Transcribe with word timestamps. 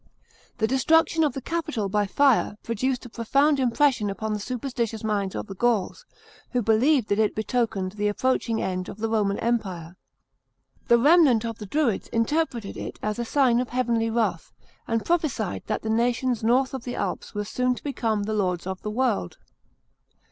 The 0.57 0.65
destruction 0.65 1.23
of 1.23 1.33
the 1.33 1.43
Capitol 1.43 1.87
by 1.87 2.07
fire 2.07 2.57
produced 2.63 3.05
a 3.05 3.09
profound 3.09 3.59
impression 3.59 4.09
upon 4.09 4.33
the 4.33 4.39
superstitious 4.39 5.03
minds 5.03 5.35
of 5.35 5.45
the 5.45 5.53
Gauls, 5.53 6.07
who 6.53 6.63
believed 6.63 7.07
that 7.09 7.19
it 7.19 7.35
betokened 7.35 7.91
the 7.91 8.07
approaching 8.07 8.59
end 8.63 8.89
of 8.89 8.97
the 8.97 9.07
Roman 9.07 9.37
Empire. 9.37 9.95
The 10.87 10.97
remnant 10.97 11.45
of 11.45 11.59
the 11.59 11.67
Druids 11.67 12.07
interpreted 12.07 12.77
it 12.77 12.97
as 13.03 13.19
a 13.19 13.25
sign 13.25 13.59
of 13.59 13.69
heavenly 13.69 14.09
wrath, 14.09 14.51
and 14.87 15.05
prophesied 15.05 15.61
that 15.67 15.83
the 15.83 15.89
nations 15.91 16.43
north 16.43 16.73
of 16.73 16.83
the 16.83 16.95
Alps 16.95 17.35
were 17.35 17.45
soon 17.45 17.75
to 17.75 17.83
become 17.83 18.23
the 18.23 18.33
lords 18.33 18.65
ot 18.65 18.81
the 18.81 18.89
world. 18.89 19.37